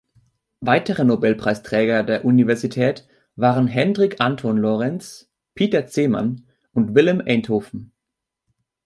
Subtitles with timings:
[0.61, 7.91] Weitere Nobelpreisträger der Universität waren Hendrik Antoon Lorentz, Pieter Zeeman und Willem Einthoven.